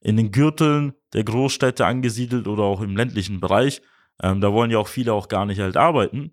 in 0.00 0.16
den 0.16 0.30
Gürteln 0.30 0.92
der 1.14 1.24
Großstädte 1.24 1.84
angesiedelt 1.84 2.46
oder 2.46 2.62
auch 2.62 2.80
im 2.80 2.96
ländlichen 2.96 3.40
Bereich. 3.40 3.82
Ähm, 4.22 4.40
da 4.40 4.52
wollen 4.52 4.70
ja 4.70 4.78
auch 4.78 4.88
viele 4.88 5.12
auch 5.12 5.28
gar 5.28 5.46
nicht 5.46 5.60
halt 5.60 5.76
arbeiten. 5.76 6.32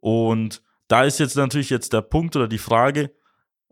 Und 0.00 0.62
da 0.88 1.04
ist 1.04 1.18
jetzt 1.18 1.36
natürlich 1.36 1.70
jetzt 1.70 1.92
der 1.92 2.02
Punkt 2.02 2.34
oder 2.36 2.48
die 2.48 2.58
Frage, 2.58 3.12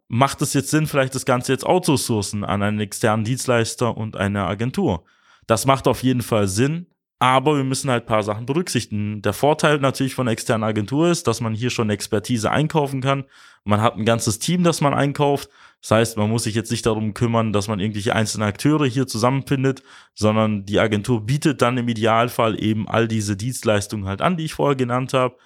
macht 0.09 0.41
es 0.43 0.55
jetzt 0.55 0.71
Sinn, 0.71 0.87
vielleicht 0.87 1.15
das 1.15 1.25
Ganze 1.25 1.53
jetzt 1.53 1.67
outzusourcen 1.67 2.45
an 2.45 2.63
einen 2.63 2.81
externen 2.81 3.25
Dienstleister 3.25 3.97
und 3.97 4.17
eine 4.17 4.45
Agentur? 4.45 5.05
Das 5.47 5.67
macht 5.67 5.89
auf 5.89 6.03
jeden 6.03 6.23
Fall 6.23 6.49
Sinn, 6.49 6.87
aber 7.19 7.57
wir 7.57 7.65
müssen 7.65 7.91
halt 7.91 8.05
ein 8.05 8.07
paar 8.07 8.23
Sachen 8.23 8.47
berücksichtigen. 8.47 9.23
Der 9.23 9.33
Vorteil 9.33 9.79
natürlich 9.79 10.15
von 10.15 10.29
einer 10.29 10.33
externen 10.33 10.69
Agentur 10.69 11.11
ist, 11.11 11.27
dass 11.27 11.41
man 11.41 11.55
hier 11.55 11.71
schon 11.71 11.91
Expertise 11.91 12.51
einkaufen 12.51 13.01
kann. 13.01 13.25
Man 13.65 13.81
hat 13.81 13.97
ein 13.97 14.05
ganzes 14.05 14.39
Team, 14.39 14.63
das 14.63 14.81
man 14.81 14.95
einkauft. 14.95 15.49
Das 15.81 15.91
heißt, 15.91 16.17
man 16.17 16.31
muss 16.31 16.45
sich 16.45 16.55
jetzt 16.55 16.71
nicht 16.71 16.87
darum 16.87 17.15
kümmern, 17.15 17.53
dass 17.53 17.69
man 17.69 17.81
irgendwelche 17.81 18.15
einzelnen 18.15 18.49
Akteure 18.49 18.87
hier 18.87 19.07
zusammenfindet, 19.07 19.83
sondern 20.15 20.65
die 20.65 20.79
Agentur 20.79 21.27
bietet 21.27 21.61
dann 21.61 21.77
im 21.77 21.89
Idealfall 21.89 22.63
eben 22.63 22.89
all 22.89 23.09
diese 23.09 23.37
Dienstleistungen 23.37 24.07
halt 24.07 24.23
an, 24.23 24.37
die 24.37 24.45
ich 24.45 24.55
vorher 24.55 24.77
genannt 24.77 25.13
habe. 25.13 25.37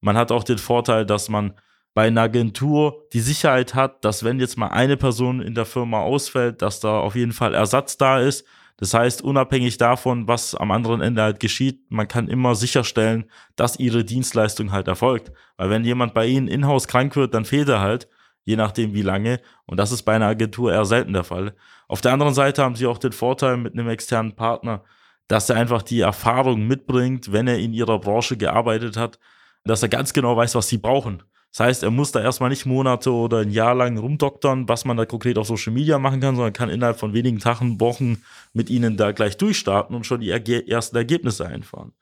Man 0.00 0.16
hat 0.16 0.32
auch 0.32 0.44
den 0.44 0.58
Vorteil, 0.58 1.06
dass 1.06 1.28
man 1.28 1.54
bei 1.94 2.06
einer 2.06 2.22
Agentur 2.22 3.06
die 3.12 3.20
Sicherheit 3.20 3.74
hat, 3.74 4.04
dass 4.04 4.24
wenn 4.24 4.40
jetzt 4.40 4.56
mal 4.56 4.68
eine 4.68 4.96
Person 4.96 5.40
in 5.40 5.54
der 5.54 5.64
Firma 5.64 6.00
ausfällt, 6.00 6.62
dass 6.62 6.80
da 6.80 6.98
auf 6.98 7.16
jeden 7.16 7.32
Fall 7.32 7.54
Ersatz 7.54 7.96
da 7.96 8.20
ist. 8.20 8.46
Das 8.80 8.94
heißt, 8.94 9.20
unabhängig 9.20 9.76
davon, 9.76 10.26
was 10.26 10.54
am 10.54 10.70
anderen 10.70 11.02
Ende 11.02 11.22
halt 11.22 11.38
geschieht, 11.38 11.90
man 11.90 12.08
kann 12.08 12.28
immer 12.28 12.54
sicherstellen, 12.54 13.26
dass 13.54 13.78
ihre 13.78 14.04
Dienstleistung 14.04 14.72
halt 14.72 14.88
erfolgt. 14.88 15.32
Weil 15.58 15.68
wenn 15.68 15.84
jemand 15.84 16.14
bei 16.14 16.26
Ihnen 16.26 16.48
in-house 16.48 16.88
krank 16.88 17.14
wird, 17.14 17.34
dann 17.34 17.44
fehlt 17.44 17.68
er 17.68 17.82
halt, 17.82 18.08
je 18.44 18.56
nachdem 18.56 18.94
wie 18.94 19.02
lange. 19.02 19.40
Und 19.66 19.76
das 19.76 19.92
ist 19.92 20.04
bei 20.04 20.14
einer 20.14 20.28
Agentur 20.28 20.72
eher 20.72 20.86
selten 20.86 21.12
der 21.12 21.24
Fall. 21.24 21.54
Auf 21.88 22.00
der 22.00 22.14
anderen 22.14 22.32
Seite 22.32 22.62
haben 22.62 22.74
Sie 22.74 22.86
auch 22.86 22.96
den 22.96 23.12
Vorteil 23.12 23.58
mit 23.58 23.74
einem 23.74 23.90
externen 23.90 24.34
Partner, 24.34 24.82
dass 25.28 25.50
er 25.50 25.56
einfach 25.56 25.82
die 25.82 26.00
Erfahrung 26.00 26.66
mitbringt, 26.66 27.32
wenn 27.32 27.48
er 27.48 27.58
in 27.58 27.74
Ihrer 27.74 27.98
Branche 28.00 28.38
gearbeitet 28.38 28.96
hat, 28.96 29.18
dass 29.64 29.82
er 29.82 29.90
ganz 29.90 30.14
genau 30.14 30.38
weiß, 30.38 30.54
was 30.54 30.68
Sie 30.68 30.78
brauchen. 30.78 31.22
Das 31.52 31.60
heißt, 31.60 31.82
er 31.82 31.90
muss 31.90 32.12
da 32.12 32.20
erstmal 32.20 32.50
nicht 32.50 32.64
Monate 32.64 33.12
oder 33.12 33.38
ein 33.38 33.50
Jahr 33.50 33.74
lang 33.74 33.98
rumdoktern, 33.98 34.68
was 34.68 34.84
man 34.84 34.96
da 34.96 35.04
konkret 35.04 35.36
auf 35.36 35.48
Social 35.48 35.72
Media 35.72 35.98
machen 35.98 36.20
kann, 36.20 36.36
sondern 36.36 36.52
kann 36.52 36.70
innerhalb 36.70 36.98
von 36.98 37.12
wenigen 37.12 37.40
Tagen, 37.40 37.80
Wochen 37.80 38.22
mit 38.52 38.70
ihnen 38.70 38.96
da 38.96 39.10
gleich 39.10 39.36
durchstarten 39.36 39.96
und 39.96 40.06
schon 40.06 40.20
die 40.20 40.30
ersten 40.30 40.96
Ergebnisse 40.96 41.46
einfahren. 41.46 41.92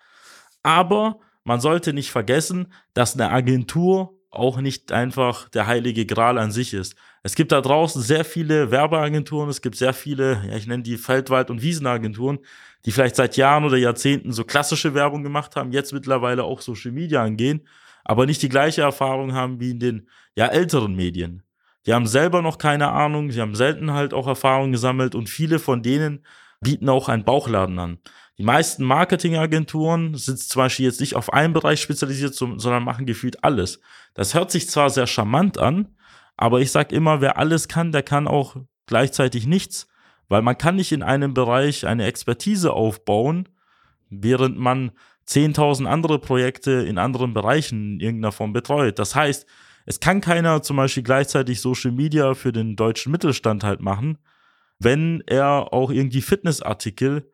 Aber 0.63 1.19
man 1.45 1.61
sollte 1.61 1.95
nicht 1.95 2.11
vergessen, 2.11 2.73
dass 2.93 3.15
eine 3.15 3.31
Agentur 3.31 4.15
auch 4.31 4.61
nicht 4.61 4.93
einfach 4.93 5.49
der 5.49 5.67
heilige 5.67 6.05
Gral 6.05 6.37
an 6.37 6.51
sich 6.51 6.75
ist. 6.75 6.95
Es 7.23 7.35
gibt 7.35 7.51
da 7.51 7.63
draußen 7.63 8.03
sehr 8.03 8.27
viele 8.27 8.71
Werbeagenturen, 8.71 9.49
es 9.49 9.63
gibt 9.63 9.77
sehr 9.77 9.95
viele, 9.95 10.43
ja, 10.47 10.57
ich 10.57 10.67
nenne 10.67 10.83
die 10.83 10.99
Feldwald- 10.99 11.51
und 11.51 11.63
Wiesenagenturen, 11.63 12.39
die 12.85 12.93
vielleicht 12.93 13.17
seit 13.17 13.39
Jahren 13.39 13.65
oder 13.65 13.79
Jahrzehnten 13.79 14.33
so 14.33 14.45
klassische 14.45 14.93
Werbung 14.93 15.23
gemacht 15.23 15.57
haben, 15.57 15.73
jetzt 15.73 15.95
mittlerweile 15.95 16.45
auch 16.45 16.61
Social 16.61 16.93
Media 16.93 17.23
angehen 17.23 17.67
aber 18.05 18.27
nicht 18.27 18.43
die 18.43 18.49
gleiche 18.49 18.83
Erfahrung 18.83 19.35
haben 19.35 19.61
wie 19.61 19.71
in 19.71 19.81
den 19.81 20.09
ja, 20.35 20.47
älteren 20.47 20.95
Medien. 20.95 21.43
Die 21.87 21.95
haben 21.95 22.07
selber 22.07 22.43
noch 22.43 22.59
keine 22.59 22.91
Ahnung, 22.91 23.31
sie 23.31 23.41
haben 23.41 23.55
selten 23.55 23.93
halt 23.93 24.13
auch 24.13 24.27
Erfahrungen 24.27 24.73
gesammelt 24.73 25.15
und 25.15 25.29
viele 25.29 25.59
von 25.59 25.83
denen 25.83 26.25
bieten 26.61 26.89
auch 26.89 27.09
einen 27.09 27.25
Bauchladen 27.25 27.79
an. 27.79 27.99
Die 28.37 28.45
meisten 28.45 28.85
Marketingagenturen 28.85 30.15
sind 30.15 30.39
zum 30.39 30.61
Beispiel 30.61 30.87
jetzt 30.87 31.01
nicht 31.01 31.17
auf 31.17 31.33
einen 31.33 31.53
Bereich 31.53 31.81
spezialisiert, 31.81 32.35
sondern 32.35 32.85
machen 32.85 33.07
gefühlt 33.07 33.43
alles. 33.43 33.81
Das 34.15 34.35
hört 34.35 34.51
sich 34.51 34.69
zwar 34.69 34.91
sehr 34.91 35.07
charmant 35.07 35.59
an, 35.59 35.97
aber 36.37 36.61
ich 36.61 36.71
sage 36.71 36.95
immer, 36.95 37.21
wer 37.21 37.37
alles 37.37 37.67
kann, 37.67 37.91
der 37.91 38.05
kann 38.05 38.29
auch 38.29 38.57
gleichzeitig 38.87 39.47
nichts, 39.47 39.89
weil 40.29 40.43
man 40.43 40.57
kann 40.57 40.77
nicht 40.77 40.93
in 40.93 41.03
einem 41.03 41.35
Bereich 41.35 41.87
eine 41.87 42.05
Expertise 42.05 42.73
aufbauen, 42.73 43.49
während 44.09 44.57
man 44.57 44.93
10.000 45.29 45.87
andere 45.87 46.19
Projekte 46.19 46.73
in 46.73 46.99
anderen 46.99 47.35
Bereichen 47.35 47.95
in 47.95 48.01
irgendeiner 48.01 48.33
Form 48.33 48.53
betreut. 48.53 48.99
Das 48.99 49.15
heißt, 49.15 49.47
es 49.85 50.01
kann 50.01 50.21
keiner 50.21 50.63
zum 50.63 50.77
Beispiel 50.77 51.03
gleichzeitig 51.03 51.61
Social 51.61 51.93
Media 51.93 52.35
für 52.35 52.53
den 52.53 52.77
deutschen 52.77 53.13
Mittelstand 53.13 53.65
halt 53.65 53.81
machen, 53.81 54.19
wenn 54.79 55.23
er 55.27 55.73
auch 55.73 55.91
irgendwie 55.91 56.23
Fitnessartikel 56.23 57.31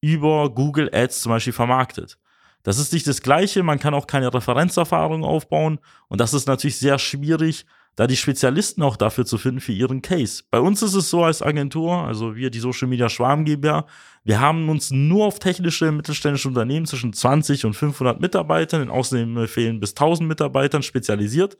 über 0.00 0.50
Google 0.50 0.90
Ads 0.92 1.22
zum 1.22 1.30
Beispiel 1.30 1.52
vermarktet. 1.52 2.18
Das 2.62 2.78
ist 2.78 2.92
nicht 2.92 3.06
das 3.06 3.22
Gleiche, 3.22 3.62
man 3.62 3.78
kann 3.78 3.94
auch 3.94 4.06
keine 4.06 4.32
Referenzerfahrung 4.32 5.24
aufbauen 5.24 5.78
und 6.08 6.20
das 6.20 6.34
ist 6.34 6.46
natürlich 6.46 6.78
sehr 6.78 6.98
schwierig, 6.98 7.66
da 7.98 8.06
die 8.06 8.16
Spezialisten 8.16 8.82
auch 8.82 8.96
dafür 8.96 9.26
zu 9.26 9.38
finden 9.38 9.58
für 9.58 9.72
ihren 9.72 10.02
Case. 10.02 10.44
Bei 10.52 10.60
uns 10.60 10.82
ist 10.82 10.94
es 10.94 11.10
so 11.10 11.24
als 11.24 11.42
Agentur, 11.42 12.04
also 12.04 12.36
wir, 12.36 12.48
die 12.48 12.60
Social 12.60 12.86
Media 12.86 13.08
Schwarm 13.08 13.44
GmbH, 13.44 13.86
wir 14.22 14.40
haben 14.40 14.68
uns 14.68 14.92
nur 14.92 15.26
auf 15.26 15.40
technische 15.40 15.90
mittelständische 15.90 16.46
Unternehmen 16.46 16.86
zwischen 16.86 17.12
20 17.12 17.64
und 17.64 17.74
500 17.74 18.20
Mitarbeitern, 18.20 18.82
in 18.82 18.88
Ausnahmefällen 18.88 19.80
bis 19.80 19.90
1000 19.96 20.28
Mitarbeitern 20.28 20.84
spezialisiert 20.84 21.58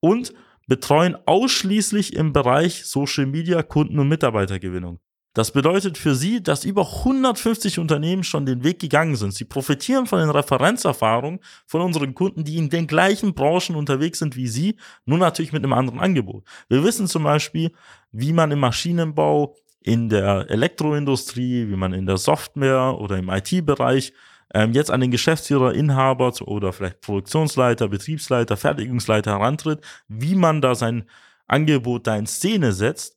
und 0.00 0.32
betreuen 0.66 1.18
ausschließlich 1.26 2.16
im 2.16 2.32
Bereich 2.32 2.86
Social 2.86 3.26
Media 3.26 3.62
Kunden- 3.62 3.98
und 3.98 4.08
Mitarbeitergewinnung. 4.08 5.00
Das 5.34 5.50
bedeutet 5.50 5.98
für 5.98 6.14
Sie, 6.14 6.42
dass 6.42 6.64
über 6.64 6.82
150 6.82 7.80
Unternehmen 7.80 8.22
schon 8.22 8.46
den 8.46 8.62
Weg 8.62 8.78
gegangen 8.78 9.16
sind. 9.16 9.34
Sie 9.34 9.44
profitieren 9.44 10.06
von 10.06 10.20
den 10.20 10.30
Referenzerfahrungen 10.30 11.40
von 11.66 11.80
unseren 11.80 12.14
Kunden, 12.14 12.44
die 12.44 12.56
in 12.56 12.70
den 12.70 12.86
gleichen 12.86 13.34
Branchen 13.34 13.74
unterwegs 13.74 14.20
sind 14.20 14.36
wie 14.36 14.46
Sie, 14.46 14.76
nur 15.04 15.18
natürlich 15.18 15.52
mit 15.52 15.64
einem 15.64 15.72
anderen 15.72 15.98
Angebot. 15.98 16.44
Wir 16.68 16.84
wissen 16.84 17.08
zum 17.08 17.24
Beispiel, 17.24 17.72
wie 18.12 18.32
man 18.32 18.52
im 18.52 18.60
Maschinenbau, 18.60 19.56
in 19.80 20.08
der 20.08 20.46
Elektroindustrie, 20.48 21.68
wie 21.68 21.76
man 21.76 21.92
in 21.92 22.06
der 22.06 22.16
Software 22.16 22.98
oder 22.98 23.18
im 23.18 23.28
IT-Bereich 23.28 24.14
ähm, 24.54 24.72
jetzt 24.72 24.90
an 24.90 25.00
den 25.00 25.10
Geschäftsführer, 25.10 25.74
Inhaber 25.74 26.32
oder 26.42 26.72
vielleicht 26.72 27.00
Produktionsleiter, 27.02 27.88
Betriebsleiter, 27.88 28.56
Fertigungsleiter 28.56 29.32
herantritt, 29.32 29.80
wie 30.08 30.36
man 30.36 30.62
da 30.62 30.74
sein 30.74 31.04
Angebot 31.48 32.06
da 32.06 32.16
in 32.16 32.26
Szene 32.26 32.72
setzt 32.72 33.16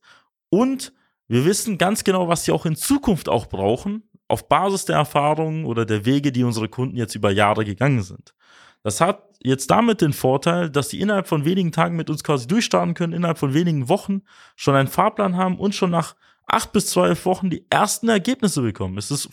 und 0.50 0.92
wir 1.28 1.44
wissen 1.44 1.78
ganz 1.78 2.04
genau, 2.04 2.28
was 2.28 2.44
sie 2.44 2.52
auch 2.52 2.66
in 2.66 2.76
Zukunft 2.76 3.28
auch 3.28 3.46
brauchen, 3.46 4.02
auf 4.28 4.48
Basis 4.48 4.86
der 4.86 4.96
Erfahrungen 4.96 5.64
oder 5.64 5.84
der 5.84 6.04
Wege, 6.04 6.32
die 6.32 6.44
unsere 6.44 6.68
Kunden 6.68 6.96
jetzt 6.96 7.14
über 7.14 7.30
Jahre 7.30 7.64
gegangen 7.64 8.02
sind. 8.02 8.34
Das 8.82 9.00
hat 9.00 9.22
jetzt 9.42 9.70
damit 9.70 10.00
den 10.00 10.12
Vorteil, 10.12 10.70
dass 10.70 10.90
sie 10.90 11.00
innerhalb 11.00 11.28
von 11.28 11.44
wenigen 11.44 11.72
Tagen 11.72 11.96
mit 11.96 12.10
uns 12.10 12.24
quasi 12.24 12.46
durchstarten 12.46 12.94
können, 12.94 13.12
innerhalb 13.12 13.38
von 13.38 13.54
wenigen 13.54 13.88
Wochen 13.88 14.22
schon 14.56 14.74
einen 14.74 14.88
Fahrplan 14.88 15.36
haben 15.36 15.58
und 15.58 15.74
schon 15.74 15.90
nach 15.90 16.14
acht 16.46 16.72
bis 16.72 16.86
zwölf 16.88 17.24
Wochen 17.26 17.50
die 17.50 17.66
ersten 17.70 18.08
Ergebnisse 18.08 18.62
bekommen. 18.62 18.98
Es 18.98 19.10
ist 19.10 19.28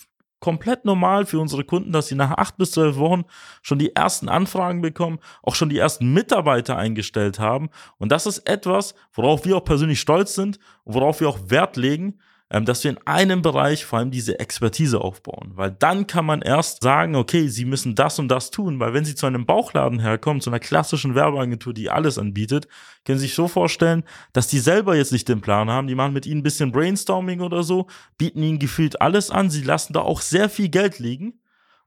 komplett 0.46 0.86
normal 0.86 1.26
für 1.26 1.40
unsere 1.40 1.64
Kunden, 1.64 1.92
dass 1.92 2.06
sie 2.06 2.14
nach 2.14 2.38
acht 2.38 2.58
bis 2.58 2.70
zwölf 2.70 2.98
Wochen 2.98 3.24
schon 3.64 3.80
die 3.80 3.96
ersten 3.96 4.30
Anfragen 4.30 4.80
bekommen, 4.80 5.18
auch 5.42 5.56
schon 5.56 5.70
die 5.70 5.80
ersten 5.80 6.14
Mitarbeiter 6.14 6.78
eingestellt 6.78 7.40
haben. 7.40 7.72
Und 7.98 8.12
das 8.12 8.28
ist 8.28 8.48
etwas, 8.48 8.94
worauf 9.12 9.44
wir 9.46 9.58
auch 9.58 9.66
persönlich 9.66 10.00
stolz 10.00 10.36
sind 10.36 10.60
und 10.84 10.94
worauf 10.94 11.20
wir 11.20 11.30
auch 11.30 11.40
Wert 11.48 11.78
legen, 11.78 12.20
dass 12.50 12.84
wir 12.84 12.92
in 12.92 13.00
einem 13.06 13.42
Bereich 13.42 13.86
vor 13.86 14.00
allem 14.00 14.12
diese 14.12 14.40
Expertise 14.40 15.02
aufbauen. 15.02 15.52
Weil 15.56 15.72
dann 15.72 16.06
kann 16.06 16.26
man 16.26 16.42
erst 16.42 16.84
sagen, 16.84 17.16
okay, 17.16 17.48
Sie 17.48 17.66
müssen 17.66 17.96
das 17.96 18.20
und 18.20 18.28
das 18.28 18.52
tun. 18.52 18.80
Weil 18.80 18.94
wenn 18.94 19.04
Sie 19.04 19.16
zu 19.16 19.26
einem 19.26 19.46
Bauchladen 19.46 20.00
herkommen, 20.00 20.42
zu 20.42 20.52
einer 20.52 20.60
klassischen 20.60 21.16
Werbeagentur, 21.16 21.74
die 21.74 21.90
alles 21.90 22.20
anbietet, 22.20 22.68
können 23.04 23.18
Sie 23.18 23.26
sich 23.26 23.36
so 23.36 23.48
vorstellen, 23.48 24.04
dass 24.32 24.48
die 24.48 24.60
selber 24.60 24.96
jetzt 24.96 25.12
nicht 25.12 25.28
den 25.28 25.42
Plan 25.42 25.70
haben. 25.70 25.88
Die 25.88 25.96
machen 25.96 26.14
mit 26.14 26.28
Ihnen 26.28 26.42
ein 26.42 26.44
bisschen 26.44 26.72
Brainstorming 26.72 27.42
oder 27.42 27.64
so, 27.64 27.88
bieten 28.18 28.44
Ihnen 28.44 28.60
gefühlt 28.60 29.02
alles 29.02 29.32
an. 29.32 29.50
Sie 29.50 29.64
lassen 29.64 29.94
da 29.94 30.02
auch 30.02 30.22
sehr 30.22 30.48
viel 30.48 30.70
Geld 30.70 31.00
liegen. 31.00 31.42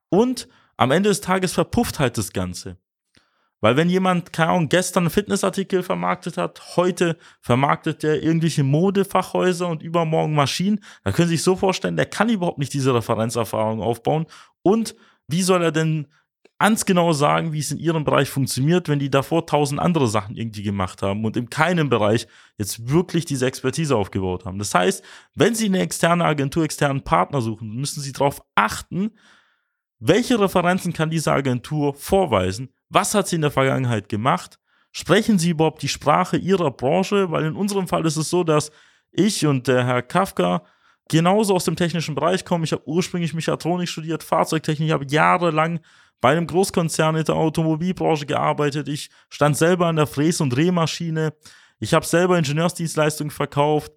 Und 0.08 0.48
am 0.76 0.90
Ende 0.90 1.08
des 1.08 1.20
Tages 1.20 1.52
verpufft 1.52 1.98
halt 2.00 2.18
das 2.18 2.32
Ganze. 2.32 2.78
Weil 3.60 3.76
wenn 3.76 3.88
jemand, 3.88 4.32
keine 4.32 4.50
Ahnung, 4.50 4.68
gestern 4.68 5.10
Fitnessartikel 5.10 5.82
vermarktet 5.82 6.36
hat, 6.36 6.76
heute 6.76 7.16
vermarktet 7.40 8.02
der 8.02 8.22
irgendwelche 8.22 8.62
Modefachhäuser 8.62 9.68
und 9.68 9.82
übermorgen 9.82 10.34
Maschinen, 10.34 10.80
dann 11.02 11.12
können 11.12 11.28
Sie 11.28 11.36
sich 11.36 11.44
so 11.44 11.56
vorstellen, 11.56 11.96
der 11.96 12.06
kann 12.06 12.28
überhaupt 12.28 12.58
nicht 12.58 12.72
diese 12.72 12.94
Referenzerfahrung 12.94 13.82
aufbauen. 13.82 14.26
Und 14.62 14.94
wie 15.26 15.42
soll 15.42 15.62
er 15.62 15.72
denn 15.72 16.06
ganz 16.58 16.84
genau 16.84 17.12
sagen, 17.12 17.52
wie 17.52 17.60
es 17.60 17.70
in 17.70 17.78
ihrem 17.78 18.04
Bereich 18.04 18.30
funktioniert, 18.30 18.88
wenn 18.88 18.98
die 18.98 19.10
davor 19.10 19.46
tausend 19.46 19.80
andere 19.80 20.08
Sachen 20.08 20.36
irgendwie 20.36 20.62
gemacht 20.62 21.02
haben 21.02 21.24
und 21.24 21.36
in 21.36 21.50
keinem 21.50 21.88
Bereich 21.88 22.26
jetzt 22.56 22.88
wirklich 22.90 23.24
diese 23.24 23.46
Expertise 23.46 23.96
aufgebaut 23.96 24.44
haben. 24.44 24.58
Das 24.58 24.74
heißt, 24.74 25.04
wenn 25.34 25.54
Sie 25.54 25.66
eine 25.66 25.80
externe 25.80 26.24
Agentur, 26.24 26.64
externen 26.64 27.02
Partner 27.02 27.40
suchen, 27.40 27.76
müssen 27.76 28.00
Sie 28.00 28.12
darauf 28.12 28.42
achten, 28.56 29.12
welche 30.00 30.38
Referenzen 30.38 30.92
kann 30.92 31.10
diese 31.10 31.32
Agentur 31.32 31.94
vorweisen, 31.94 32.70
was 32.88 33.14
hat 33.14 33.28
sie 33.28 33.36
in 33.36 33.42
der 33.42 33.50
Vergangenheit 33.50 34.08
gemacht? 34.08 34.58
Sprechen 34.92 35.38
sie 35.38 35.50
überhaupt 35.50 35.82
die 35.82 35.88
Sprache 35.88 36.36
ihrer 36.36 36.70
Branche? 36.70 37.30
Weil 37.30 37.44
in 37.44 37.54
unserem 37.54 37.88
Fall 37.88 38.06
ist 38.06 38.16
es 38.16 38.30
so, 38.30 38.44
dass 38.44 38.70
ich 39.12 39.46
und 39.46 39.68
der 39.68 39.86
Herr 39.86 40.02
Kafka 40.02 40.62
genauso 41.08 41.54
aus 41.54 41.64
dem 41.64 41.76
technischen 41.76 42.14
Bereich 42.14 42.44
kommen. 42.44 42.64
Ich 42.64 42.72
habe 42.72 42.86
ursprünglich 42.86 43.34
Mechatronik 43.34 43.88
studiert, 43.88 44.22
Fahrzeugtechnik, 44.22 44.90
habe 44.92 45.06
jahrelang 45.08 45.80
bei 46.20 46.32
einem 46.32 46.46
Großkonzern 46.46 47.16
in 47.16 47.24
der 47.24 47.36
Automobilbranche 47.36 48.26
gearbeitet. 48.26 48.88
Ich 48.88 49.10
stand 49.30 49.56
selber 49.56 49.86
an 49.86 49.96
der 49.96 50.06
Fräs- 50.06 50.40
und 50.40 50.50
Drehmaschine. 50.50 51.32
Ich 51.78 51.94
habe 51.94 52.04
selber 52.04 52.36
Ingenieursdienstleistungen 52.38 53.30
verkauft. 53.30 53.92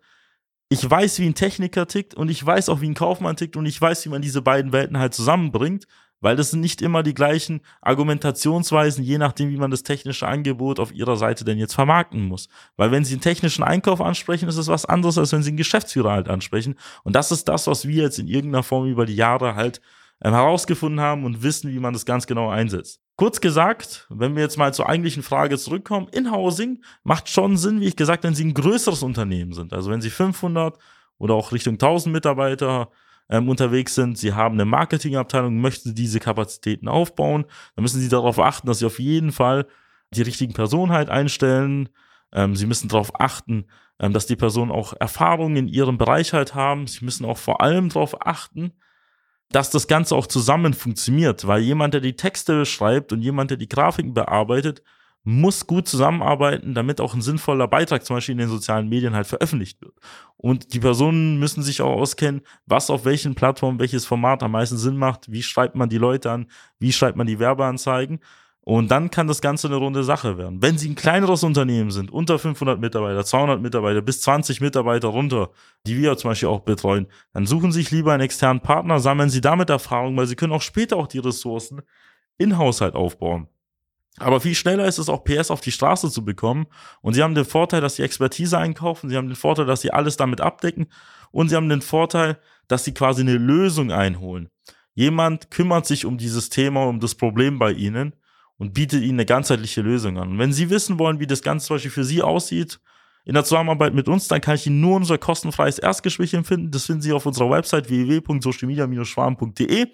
Ich 0.69 0.87
weiß, 0.89 1.19
wie 1.19 1.25
ein 1.25 1.35
Techniker 1.35 1.87
tickt 1.87 2.13
und 2.13 2.29
ich 2.29 2.45
weiß 2.45 2.69
auch, 2.69 2.79
wie 2.79 2.89
ein 2.89 2.93
Kaufmann 2.93 3.35
tickt 3.35 3.57
und 3.57 3.65
ich 3.65 3.81
weiß, 3.81 4.05
wie 4.05 4.09
man 4.09 4.21
diese 4.21 4.41
beiden 4.41 4.71
Welten 4.71 4.99
halt 4.99 5.13
zusammenbringt 5.13 5.85
weil 6.21 6.35
das 6.35 6.51
sind 6.51 6.61
nicht 6.61 6.81
immer 6.81 7.03
die 7.03 7.13
gleichen 7.13 7.61
Argumentationsweisen, 7.81 9.03
je 9.03 9.17
nachdem, 9.17 9.49
wie 9.49 9.57
man 9.57 9.71
das 9.71 9.83
technische 9.83 10.27
Angebot 10.27 10.79
auf 10.79 10.93
ihrer 10.93 11.17
Seite 11.17 11.43
denn 11.43 11.57
jetzt 11.57 11.73
vermarkten 11.73 12.23
muss. 12.23 12.47
Weil 12.77 12.91
wenn 12.91 13.03
sie 13.03 13.15
einen 13.15 13.21
technischen 13.21 13.63
Einkauf 13.63 13.99
ansprechen, 13.99 14.47
ist 14.47 14.57
es 14.57 14.67
was 14.67 14.85
anderes, 14.85 15.17
als 15.17 15.33
wenn 15.33 15.43
sie 15.43 15.49
einen 15.49 15.57
Geschäftsführer 15.57 16.11
halt 16.11 16.29
ansprechen. 16.29 16.75
Und 17.03 17.15
das 17.15 17.31
ist 17.31 17.49
das, 17.49 17.67
was 17.67 17.87
wir 17.87 18.03
jetzt 18.03 18.19
in 18.19 18.27
irgendeiner 18.27 18.63
Form 18.63 18.87
über 18.87 19.05
die 19.05 19.15
Jahre 19.15 19.55
halt 19.55 19.81
ähm, 20.23 20.33
herausgefunden 20.33 21.01
haben 21.01 21.25
und 21.25 21.41
wissen, 21.41 21.71
wie 21.71 21.79
man 21.79 21.93
das 21.93 22.05
ganz 22.05 22.27
genau 22.27 22.49
einsetzt. 22.49 23.01
Kurz 23.15 23.41
gesagt, 23.41 24.07
wenn 24.09 24.35
wir 24.35 24.43
jetzt 24.43 24.57
mal 24.57 24.73
zur 24.73 24.87
eigentlichen 24.87 25.23
Frage 25.23 25.57
zurückkommen, 25.57 26.07
In-Housing 26.11 26.83
macht 27.03 27.29
schon 27.29 27.57
Sinn, 27.57 27.81
wie 27.81 27.87
ich 27.87 27.95
gesagt, 27.95 28.23
wenn 28.23 28.35
Sie 28.35 28.45
ein 28.45 28.53
größeres 28.53 29.03
Unternehmen 29.03 29.53
sind. 29.53 29.73
Also 29.73 29.91
wenn 29.91 30.01
Sie 30.01 30.09
500 30.09 30.77
oder 31.17 31.33
auch 31.35 31.51
Richtung 31.51 31.73
1000 31.73 32.13
Mitarbeiter 32.13 32.89
ähm, 33.31 33.49
unterwegs 33.49 33.95
sind, 33.95 34.17
sie 34.17 34.33
haben 34.33 34.55
eine 34.55 34.65
Marketingabteilung, 34.65 35.57
möchten 35.59 35.95
diese 35.95 36.19
Kapazitäten 36.19 36.87
aufbauen, 36.87 37.45
dann 37.75 37.83
müssen 37.83 38.01
sie 38.01 38.09
darauf 38.09 38.37
achten, 38.39 38.67
dass 38.67 38.79
sie 38.79 38.85
auf 38.85 38.99
jeden 38.99 39.31
Fall 39.31 39.65
die 40.13 40.21
richtigen 40.21 40.53
Personen 40.53 40.91
halt 40.91 41.09
einstellen. 41.09 41.89
Ähm, 42.33 42.55
sie 42.55 42.65
müssen 42.65 42.89
darauf 42.89 43.19
achten, 43.19 43.65
ähm, 43.99 44.11
dass 44.13 44.25
die 44.25 44.35
Personen 44.35 44.69
auch 44.69 44.93
Erfahrungen 44.99 45.55
in 45.55 45.67
ihrem 45.69 45.97
Bereich 45.97 46.33
halt 46.33 46.53
haben. 46.53 46.87
Sie 46.87 47.05
müssen 47.05 47.25
auch 47.25 47.37
vor 47.37 47.61
allem 47.61 47.89
darauf 47.89 48.25
achten, 48.25 48.73
dass 49.49 49.69
das 49.69 49.87
Ganze 49.87 50.15
auch 50.15 50.27
zusammen 50.27 50.73
funktioniert, 50.73 51.47
weil 51.47 51.61
jemand, 51.61 51.93
der 51.93 52.01
die 52.01 52.15
Texte 52.15 52.65
schreibt 52.65 53.13
und 53.13 53.21
jemand, 53.21 53.51
der 53.51 53.57
die 53.57 53.69
Grafiken 53.69 54.13
bearbeitet, 54.13 54.83
muss 55.23 55.67
gut 55.67 55.87
zusammenarbeiten, 55.87 56.73
damit 56.73 56.99
auch 56.99 57.13
ein 57.13 57.21
sinnvoller 57.21 57.67
Beitrag 57.67 58.03
zum 58.03 58.15
Beispiel 58.15 58.33
in 58.33 58.39
den 58.39 58.49
sozialen 58.49 58.89
Medien 58.89 59.15
halt 59.15 59.27
veröffentlicht 59.27 59.81
wird. 59.81 59.93
Und 60.37 60.73
die 60.73 60.79
Personen 60.79 61.37
müssen 61.39 61.61
sich 61.61 61.81
auch 61.81 61.95
auskennen, 61.95 62.41
was 62.65 62.89
auf 62.89 63.05
welchen 63.05 63.35
Plattformen, 63.35 63.79
welches 63.79 64.05
Format 64.05 64.41
am 64.41 64.51
meisten 64.51 64.77
Sinn 64.77 64.97
macht, 64.97 65.31
wie 65.31 65.43
schreibt 65.43 65.75
man 65.75 65.89
die 65.89 65.99
Leute 65.99 66.31
an, 66.31 66.47
wie 66.79 66.91
schreibt 66.91 67.17
man 67.17 67.27
die 67.27 67.39
Werbeanzeigen. 67.39 68.19
Und 68.63 68.91
dann 68.91 69.09
kann 69.09 69.27
das 69.27 69.41
Ganze 69.41 69.67
eine 69.67 69.77
runde 69.77 70.03
Sache 70.03 70.37
werden. 70.37 70.61
Wenn 70.61 70.77
Sie 70.77 70.87
ein 70.87 70.95
kleineres 70.95 71.43
Unternehmen 71.43 71.89
sind, 71.89 72.11
unter 72.11 72.37
500 72.37 72.79
Mitarbeiter, 72.79 73.25
200 73.25 73.59
Mitarbeiter 73.59 74.01
bis 74.01 74.21
20 74.21 74.61
Mitarbeiter 74.61 75.07
runter, 75.07 75.49
die 75.87 75.97
wir 75.97 76.15
zum 76.17 76.29
Beispiel 76.29 76.49
auch 76.49 76.59
betreuen, 76.59 77.07
dann 77.33 77.47
suchen 77.47 77.71
Sie 77.71 77.79
sich 77.79 77.91
lieber 77.91 78.13
einen 78.13 78.21
externen 78.21 78.61
Partner, 78.61 78.99
sammeln 78.99 79.31
Sie 79.31 79.41
damit 79.41 79.71
Erfahrung, 79.71 80.15
weil 80.15 80.27
Sie 80.27 80.35
können 80.35 80.53
auch 80.53 80.61
später 80.61 80.97
auch 80.97 81.07
die 81.07 81.19
Ressourcen 81.19 81.81
in 82.37 82.57
Haushalt 82.57 82.93
aufbauen. 82.93 83.47
Aber 84.17 84.41
viel 84.41 84.55
schneller 84.55 84.85
ist 84.85 84.97
es 84.97 85.09
auch, 85.09 85.23
PS 85.23 85.51
auf 85.51 85.61
die 85.61 85.71
Straße 85.71 86.11
zu 86.11 86.23
bekommen. 86.25 86.67
Und 87.01 87.13
sie 87.13 87.23
haben 87.23 87.35
den 87.35 87.45
Vorteil, 87.45 87.81
dass 87.81 87.95
sie 87.95 88.03
Expertise 88.03 88.57
einkaufen. 88.57 89.09
Sie 89.09 89.17
haben 89.17 89.27
den 89.27 89.35
Vorteil, 89.35 89.65
dass 89.65 89.81
sie 89.81 89.91
alles 89.91 90.17
damit 90.17 90.41
abdecken. 90.41 90.87
Und 91.31 91.49
sie 91.49 91.55
haben 91.55 91.69
den 91.69 91.81
Vorteil, 91.81 92.37
dass 92.67 92.83
sie 92.83 92.93
quasi 92.93 93.21
eine 93.21 93.37
Lösung 93.37 93.91
einholen. 93.91 94.49
Jemand 94.93 95.49
kümmert 95.49 95.85
sich 95.85 96.05
um 96.05 96.17
dieses 96.17 96.49
Thema, 96.49 96.85
um 96.85 96.99
das 96.99 97.15
Problem 97.15 97.57
bei 97.57 97.71
ihnen 97.71 98.13
und 98.57 98.73
bietet 98.73 99.01
ihnen 99.01 99.13
eine 99.13 99.25
ganzheitliche 99.25 99.81
Lösung 99.81 100.17
an. 100.17 100.31
Und 100.31 100.39
wenn 100.39 100.53
sie 100.53 100.69
wissen 100.69 100.99
wollen, 100.99 101.19
wie 101.19 101.27
das 101.27 101.41
Ganze 101.41 101.67
zum 101.67 101.75
Beispiel 101.75 101.91
für 101.91 102.03
sie 102.03 102.21
aussieht, 102.21 102.79
in 103.23 103.33
der 103.33 103.43
Zusammenarbeit 103.43 103.93
mit 103.93 104.07
uns, 104.07 104.27
dann 104.27 104.41
kann 104.41 104.55
ich 104.55 104.65
Ihnen 104.67 104.81
nur 104.81 104.95
unser 104.95 105.17
kostenfreies 105.17 105.79
Erstgespräch 105.79 106.33
empfinden. 106.33 106.71
Das 106.71 106.85
finden 106.85 107.01
Sie 107.01 107.13
auf 107.13 107.25
unserer 107.25 107.49
Website 107.51 107.89
www.socialmedia-schwarm.de. 107.89 109.87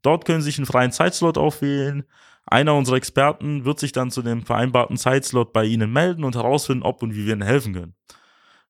Dort 0.00 0.24
können 0.24 0.40
Sie 0.40 0.46
sich 0.46 0.58
einen 0.58 0.66
freien 0.66 0.90
Zeitslot 0.90 1.38
aufwählen. 1.38 2.04
Einer 2.46 2.74
unserer 2.74 2.96
Experten 2.96 3.64
wird 3.64 3.78
sich 3.78 3.92
dann 3.92 4.10
zu 4.10 4.22
dem 4.22 4.42
vereinbarten 4.42 4.96
Zeitslot 4.96 5.52
bei 5.52 5.64
Ihnen 5.64 5.92
melden 5.92 6.24
und 6.24 6.34
herausfinden, 6.34 6.82
ob 6.82 7.02
und 7.02 7.14
wie 7.14 7.26
wir 7.26 7.32
Ihnen 7.32 7.42
helfen 7.42 7.72
können. 7.72 7.94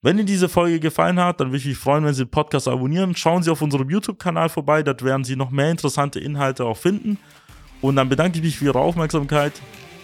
Wenn 0.02 0.18
Ihnen 0.18 0.26
diese 0.26 0.48
Folge 0.48 0.80
gefallen 0.80 1.20
hat, 1.20 1.40
dann 1.40 1.48
würde 1.48 1.58
ich 1.58 1.66
mich 1.66 1.78
freuen, 1.78 2.04
wenn 2.04 2.12
Sie 2.12 2.24
den 2.24 2.30
Podcast 2.30 2.68
abonnieren. 2.68 3.14
Schauen 3.14 3.42
Sie 3.42 3.50
auf 3.50 3.62
unserem 3.62 3.88
YouTube-Kanal 3.88 4.48
vorbei, 4.48 4.82
dort 4.82 5.04
werden 5.04 5.24
Sie 5.24 5.36
noch 5.36 5.50
mehr 5.50 5.70
interessante 5.70 6.18
Inhalte 6.18 6.64
auch 6.64 6.76
finden. 6.76 7.18
Und 7.80 7.96
dann 7.96 8.08
bedanke 8.08 8.38
ich 8.38 8.44
mich 8.44 8.58
für 8.58 8.66
Ihre 8.66 8.80
Aufmerksamkeit 8.80 9.52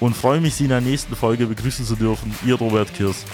und 0.01 0.17
freue 0.17 0.41
mich, 0.41 0.55
Sie 0.55 0.65
in 0.65 0.71
der 0.71 0.81
nächsten 0.81 1.17
Folge 1.17 1.47
begrüßen 1.47 1.85
zu 1.85 1.97
dürfen. 1.97 2.35
Ihr 2.47 2.55
Robert 2.55 2.95
Kirs. 2.95 3.25